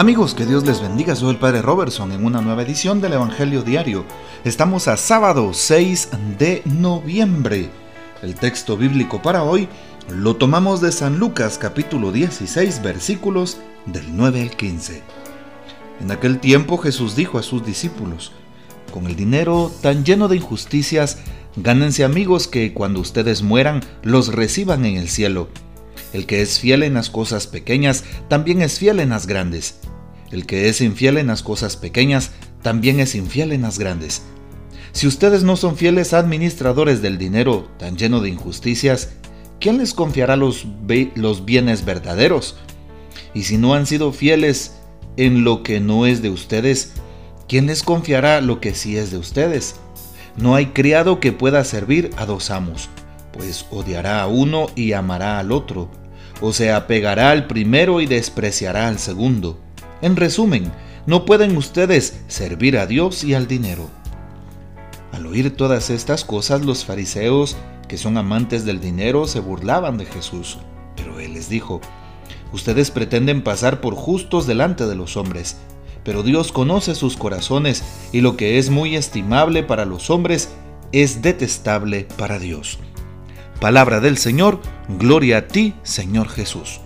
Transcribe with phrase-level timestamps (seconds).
[0.00, 1.14] Amigos, que Dios les bendiga.
[1.14, 4.06] Soy el Padre Robertson en una nueva edición del Evangelio Diario.
[4.44, 6.08] Estamos a sábado 6
[6.38, 7.68] de noviembre.
[8.22, 9.68] El texto bíblico para hoy
[10.08, 15.02] lo tomamos de San Lucas capítulo 16 versículos del 9 al 15.
[16.00, 18.32] En aquel tiempo Jesús dijo a sus discípulos,
[18.94, 21.18] con el dinero tan lleno de injusticias,
[21.56, 25.48] gánense amigos que cuando ustedes mueran los reciban en el cielo.
[26.14, 29.76] El que es fiel en las cosas pequeñas, también es fiel en las grandes.
[30.30, 32.30] El que es infiel en las cosas pequeñas,
[32.62, 34.22] también es infiel en las grandes.
[34.92, 39.10] Si ustedes no son fieles administradores del dinero tan lleno de injusticias,
[39.60, 40.66] ¿quién les confiará los,
[41.44, 42.56] bienes verdaderos?
[43.34, 44.76] Y si no han sido fieles
[45.16, 46.92] en lo que no es de ustedes,
[47.48, 49.76] ¿quién les confiará lo que sí es de ustedes?
[50.36, 52.88] No hay criado que pueda servir a dos amos,
[53.32, 55.88] pues odiará a uno y amará al otro,
[56.40, 59.60] o se apegará al primero y despreciará al segundo.
[60.02, 60.72] En resumen,
[61.06, 63.88] no pueden ustedes servir a Dios y al dinero.
[65.12, 67.56] Al oír todas estas cosas, los fariseos,
[67.88, 70.58] que son amantes del dinero, se burlaban de Jesús.
[70.96, 71.80] Pero él les dijo,
[72.52, 75.56] Ustedes pretenden pasar por justos delante de los hombres,
[76.04, 80.48] pero Dios conoce sus corazones y lo que es muy estimable para los hombres
[80.92, 82.78] es detestable para Dios.
[83.60, 86.80] Palabra del Señor, gloria a ti, Señor Jesús.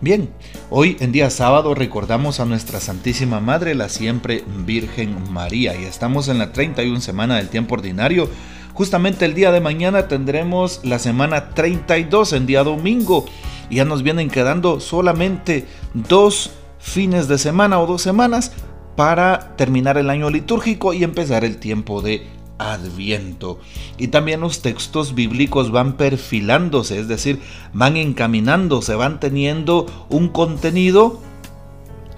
[0.00, 0.30] Bien,
[0.74, 6.28] hoy en día sábado recordamos a nuestra Santísima Madre, la siempre Virgen María, y estamos
[6.28, 8.26] en la 31 semana del tiempo ordinario.
[8.72, 13.26] Justamente el día de mañana tendremos la semana 32 en día domingo,
[13.68, 18.52] y ya nos vienen quedando solamente dos fines de semana o dos semanas
[18.96, 22.26] para terminar el año litúrgico y empezar el tiempo de
[22.70, 23.58] Adviento.
[23.98, 27.40] Y también los textos bíblicos van perfilándose, es decir,
[27.72, 31.20] van encaminándose, van teniendo un contenido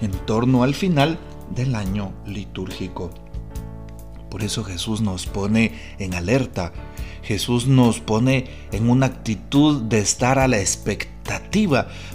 [0.00, 1.18] en torno al final
[1.54, 3.10] del año litúrgico.
[4.30, 6.72] Por eso Jesús nos pone en alerta,
[7.22, 11.13] Jesús nos pone en una actitud de estar a la expectativa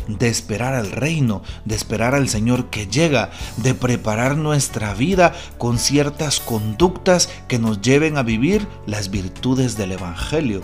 [0.08, 5.80] de esperar al reino, de esperar al Señor que llega, de preparar nuestra vida con
[5.80, 10.62] ciertas conductas que nos lleven a vivir las virtudes del Evangelio,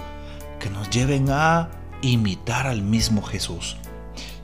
[0.59, 1.69] que nos lleven a
[2.01, 3.77] imitar al mismo Jesús.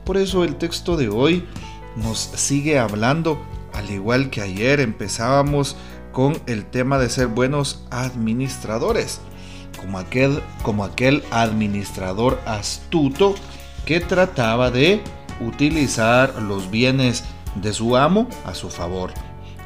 [0.04, 1.44] Por eso el texto de hoy
[1.96, 3.38] nos sigue hablando,
[3.74, 5.76] al igual que ayer empezábamos
[6.10, 9.20] con el tema de ser buenos administradores,
[9.78, 13.34] como aquel, como aquel administrador astuto
[13.84, 15.02] que trataba de
[15.40, 17.24] utilizar los bienes
[17.56, 19.12] de su amo a su favor.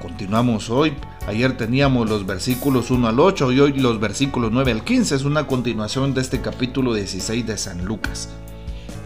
[0.00, 0.94] Continuamos hoy.
[1.26, 5.14] Ayer teníamos los versículos 1 al 8 y hoy los versículos 9 al 15.
[5.16, 8.30] Es una continuación de este capítulo 16 de San Lucas.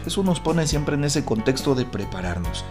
[0.05, 2.65] Jesús nos pone siempre en ese contexto de prepararnos,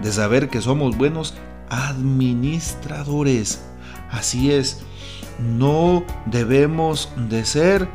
[0.00, 1.34] de saber que somos buenos
[1.68, 3.62] administradores.
[4.10, 4.80] Así es,
[5.38, 7.88] no debemos de ser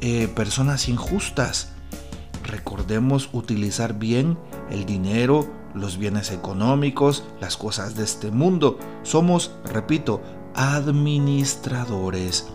[0.00, 1.73] eh, personas injustas
[2.44, 4.38] recordemos utilizar bien
[4.70, 8.78] el dinero, los bienes económicos, las cosas de este mundo.
[9.02, 10.22] Somos, repito,
[10.54, 12.46] administradores.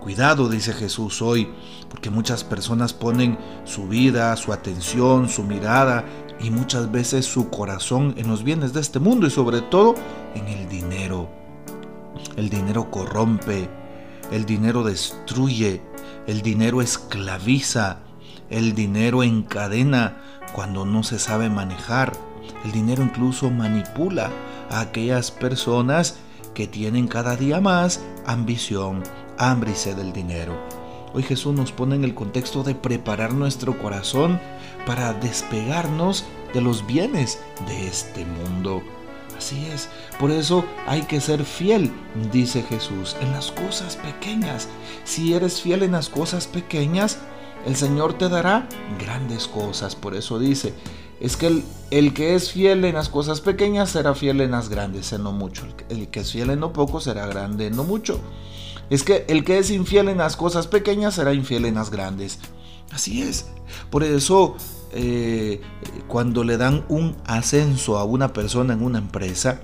[0.00, 1.48] Cuidado, dice Jesús hoy,
[1.88, 6.04] porque muchas personas ponen su vida, su atención, su mirada
[6.40, 9.94] y muchas veces su corazón en los bienes de este mundo y sobre todo
[10.34, 11.28] en el dinero.
[12.36, 13.68] El dinero corrompe,
[14.32, 15.82] el dinero destruye,
[16.26, 18.00] el dinero esclaviza,
[18.52, 20.18] el dinero encadena
[20.52, 22.12] cuando no se sabe manejar.
[22.64, 24.30] El dinero incluso manipula
[24.70, 26.18] a aquellas personas
[26.54, 29.02] que tienen cada día más ambición,
[29.38, 30.54] hambre y sed del dinero.
[31.14, 34.40] Hoy Jesús nos pone en el contexto de preparar nuestro corazón
[34.86, 36.24] para despegarnos
[36.54, 38.82] de los bienes de este mundo.
[39.36, 39.88] Así es,
[40.20, 41.90] por eso hay que ser fiel,
[42.30, 44.68] dice Jesús, en las cosas pequeñas.
[45.04, 47.18] Si eres fiel en las cosas pequeñas,
[47.66, 48.68] el Señor te dará
[48.98, 49.94] grandes cosas.
[49.94, 50.74] Por eso dice,
[51.20, 54.68] es que el, el, que es fiel en las cosas pequeñas será fiel en las
[54.68, 55.66] grandes, en no mucho.
[55.88, 58.20] El, que es fiel en lo poco será grande en no mucho.
[58.90, 62.38] Es que el que es infiel en las cosas pequeñas será infiel en las grandes.
[62.90, 63.46] Así es.
[63.88, 64.56] Por eso,
[64.92, 65.60] eh,
[66.08, 69.62] cuando le dan un ascenso a una persona en una empresa,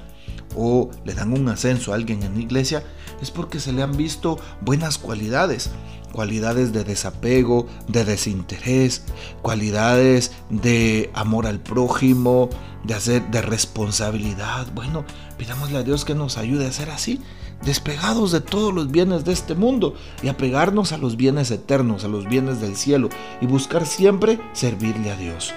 [0.59, 2.83] o le dan un ascenso a alguien en la iglesia,
[3.23, 5.71] es porque se le han visto buenas cualidades,
[6.13, 9.05] cualidades de desapego, de desinterés,
[9.41, 12.51] cualidades de amor al prójimo,
[12.85, 14.67] de hacer de responsabilidad.
[14.75, 15.05] Bueno,
[15.37, 17.21] pidámosle a Dios que nos ayude a ser así,
[17.65, 22.09] despegados de todos los bienes de este mundo y apegarnos a los bienes eternos, a
[22.09, 23.09] los bienes del cielo
[23.41, 25.53] y buscar siempre servirle a Dios.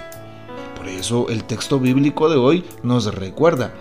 [0.78, 3.72] Por eso el texto bíblico de hoy nos recuerda,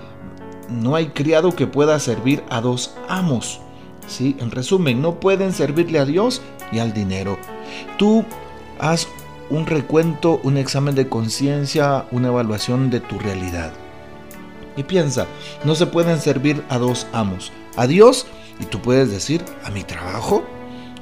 [0.70, 3.60] no hay criado que pueda servir a dos amos.
[4.06, 4.36] ¿Sí?
[4.40, 7.38] En resumen, no pueden servirle a Dios y al dinero.
[7.96, 8.24] Tú
[8.78, 9.06] haz
[9.50, 13.72] un recuento, un examen de conciencia, una evaluación de tu realidad.
[14.76, 15.26] Y piensa,
[15.64, 18.26] no se pueden servir a dos amos, a Dios
[18.60, 20.44] y tú puedes decir, a mi trabajo.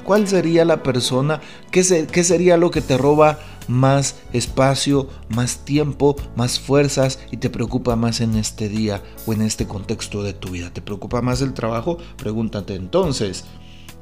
[0.03, 1.39] ¿Cuál sería la persona?
[1.71, 3.39] ¿Qué, qué sería lo que te roba
[3.69, 9.43] más espacio, más tiempo, más fuerzas y te preocupa más en este día o en
[9.43, 10.73] este contexto de tu vida?
[10.73, 11.99] ¿Te preocupa más el trabajo?
[12.17, 13.45] Pregúntate entonces.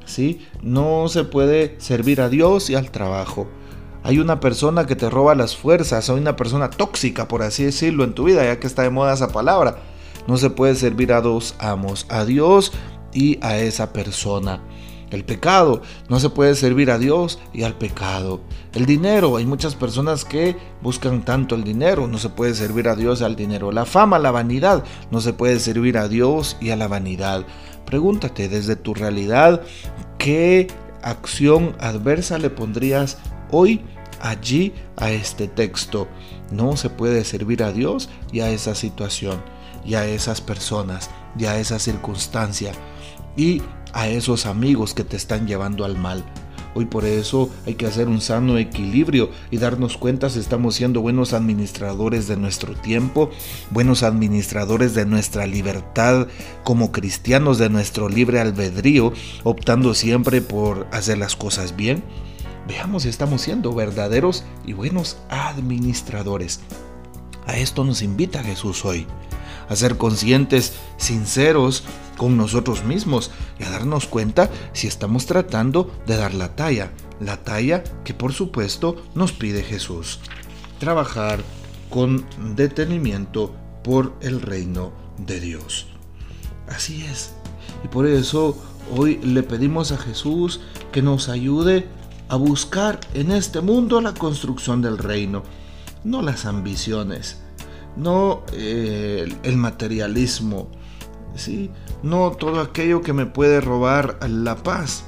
[0.06, 0.40] ¿Sí?
[0.62, 3.46] No se puede servir a Dios y al trabajo.
[4.02, 8.04] Hay una persona que te roba las fuerzas, hay una persona tóxica, por así decirlo,
[8.04, 9.82] en tu vida, ya que está de moda esa palabra.
[10.26, 12.72] No se puede servir a dos amos, a Dios
[13.12, 14.62] y a esa persona.
[15.10, 18.40] El pecado, no se puede servir a Dios y al pecado.
[18.74, 22.96] El dinero, hay muchas personas que buscan tanto el dinero, no se puede servir a
[22.96, 23.72] Dios y al dinero.
[23.72, 27.46] La fama, la vanidad, no se puede servir a Dios y a la vanidad.
[27.86, 29.62] Pregúntate desde tu realidad,
[30.18, 30.66] ¿qué
[31.02, 33.16] acción adversa le pondrías
[33.50, 33.80] hoy
[34.20, 36.06] allí a este texto?
[36.50, 39.42] No se puede servir a Dios y a esa situación,
[39.86, 41.08] y a esas personas,
[41.38, 42.72] y a esa circunstancia,
[43.36, 43.62] y
[43.92, 46.24] a esos amigos que te están llevando al mal.
[46.74, 51.00] Hoy por eso hay que hacer un sano equilibrio y darnos cuenta si estamos siendo
[51.00, 53.30] buenos administradores de nuestro tiempo,
[53.70, 56.28] buenos administradores de nuestra libertad
[56.62, 59.12] como cristianos, de nuestro libre albedrío,
[59.44, 62.04] optando siempre por hacer las cosas bien.
[62.68, 66.60] Veamos si estamos siendo verdaderos y buenos administradores.
[67.46, 69.06] A esto nos invita Jesús hoy
[69.68, 71.84] a ser conscientes, sinceros
[72.16, 77.38] con nosotros mismos y a darnos cuenta si estamos tratando de dar la talla, la
[77.38, 80.20] talla que por supuesto nos pide Jesús.
[80.78, 81.40] Trabajar
[81.90, 82.24] con
[82.54, 85.86] detenimiento por el reino de Dios.
[86.68, 87.32] Así es.
[87.84, 88.56] Y por eso
[88.94, 90.60] hoy le pedimos a Jesús
[90.92, 91.88] que nos ayude
[92.28, 95.42] a buscar en este mundo la construcción del reino,
[96.04, 97.38] no las ambiciones,
[97.96, 100.68] no eh, el materialismo,
[101.34, 101.70] ¿sí?
[102.02, 105.04] no todo aquello que me puede robar la paz.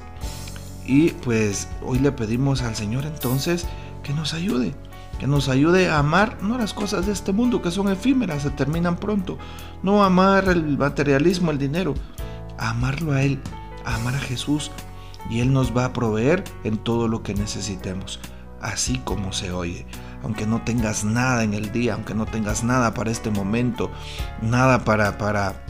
[0.86, 3.66] Y pues hoy le pedimos al Señor entonces
[4.02, 4.74] que nos ayude,
[5.18, 8.50] que nos ayude a amar no las cosas de este mundo que son efímeras, se
[8.50, 9.38] terminan pronto,
[9.82, 11.94] no amar el materialismo, el dinero,
[12.58, 13.38] amarlo a Él,
[13.84, 14.70] amar a Jesús
[15.28, 18.18] y Él nos va a proveer en todo lo que necesitemos,
[18.60, 19.86] así como se oye
[20.22, 23.90] aunque no tengas nada en el día, aunque no tengas nada para este momento,
[24.42, 25.64] nada para, para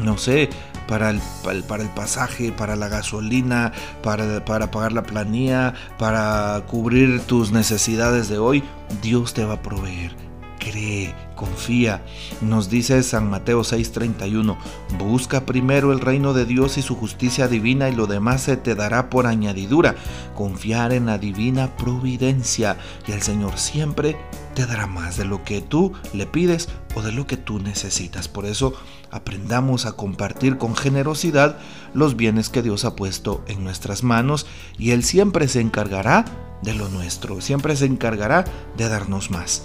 [0.00, 0.50] no sé,
[0.88, 1.20] para el,
[1.66, 8.28] para el pasaje, para la gasolina, para, para pagar la planilla, para cubrir tus necesidades
[8.28, 8.62] de hoy,
[9.02, 10.25] Dios te va a proveer
[10.70, 12.02] cree, confía.
[12.40, 14.56] Nos dice San Mateo 6:31,
[14.98, 18.74] busca primero el reino de Dios y su justicia divina y lo demás se te
[18.74, 19.94] dará por añadidura.
[20.34, 22.76] Confiar en la divina providencia
[23.06, 24.16] y el Señor siempre
[24.54, 28.26] te dará más de lo que tú le pides o de lo que tú necesitas.
[28.26, 28.74] Por eso
[29.10, 31.58] aprendamos a compartir con generosidad
[31.94, 34.46] los bienes que Dios ha puesto en nuestras manos
[34.78, 36.24] y Él siempre se encargará
[36.62, 38.44] de lo nuestro, siempre se encargará
[38.76, 39.62] de darnos más.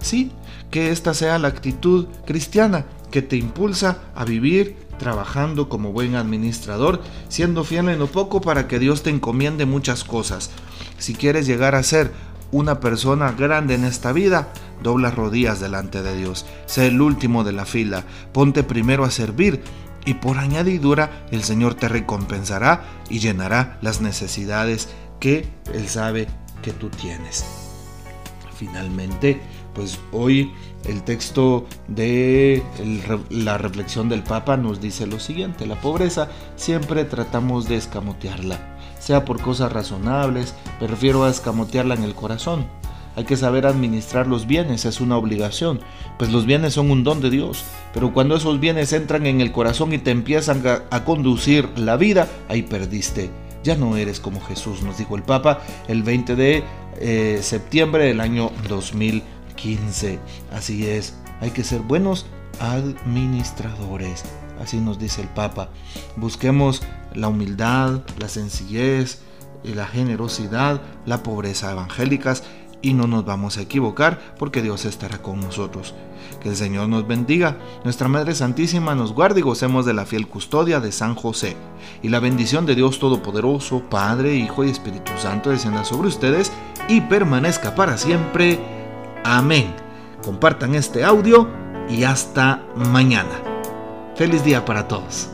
[0.00, 0.30] Sí,
[0.70, 7.00] que esta sea la actitud cristiana que te impulsa a vivir trabajando como buen administrador,
[7.28, 10.50] siendo fiel en lo poco para que Dios te encomiende muchas cosas.
[10.98, 12.12] Si quieres llegar a ser
[12.50, 14.48] una persona grande en esta vida,
[14.82, 16.46] dobla rodillas delante de Dios.
[16.66, 19.62] Sé el último de la fila, ponte primero a servir
[20.04, 24.88] y por añadidura el Señor te recompensará y llenará las necesidades
[25.20, 26.28] que Él sabe
[26.62, 27.44] que tú tienes.
[28.56, 29.40] Finalmente,
[29.78, 30.50] pues hoy
[30.86, 32.64] el texto de
[33.30, 38.58] la reflexión del Papa nos dice lo siguiente, la pobreza siempre tratamos de escamotearla,
[38.98, 42.66] sea por cosas razonables, me refiero a escamotearla en el corazón.
[43.14, 45.78] Hay que saber administrar los bienes, es una obligación,
[46.18, 47.62] pues los bienes son un don de Dios,
[47.94, 52.26] pero cuando esos bienes entran en el corazón y te empiezan a, conducir la vida,
[52.48, 53.30] ahí perdiste.
[53.62, 56.64] Ya no eres como Jesús, nos dijo el Papa el 20 de
[57.00, 59.22] eh, septiembre del año 2000.
[59.60, 60.18] 15.
[60.52, 62.26] Así es, hay que ser buenos
[62.60, 64.24] administradores.
[64.60, 65.68] Así nos dice el Papa.
[66.16, 66.82] Busquemos
[67.14, 69.20] la humildad, la sencillez,
[69.62, 72.42] la generosidad, la pobreza evangélicas
[72.80, 75.94] y no nos vamos a equivocar porque Dios estará con nosotros.
[76.40, 80.28] Que el Señor nos bendiga, nuestra Madre Santísima nos guarde y gocemos de la fiel
[80.28, 81.56] custodia de San José.
[82.02, 86.52] Y la bendición de Dios Todopoderoso, Padre, Hijo y Espíritu Santo descienda sobre ustedes
[86.88, 88.77] y permanezca para siempre.
[89.30, 89.76] Amén.
[90.24, 91.50] compartan este audio
[91.86, 93.28] y hasta mañana.
[94.16, 95.28] Feliz día para todos.